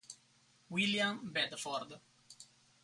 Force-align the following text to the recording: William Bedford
William 0.71 1.21
Bedford 1.29 2.01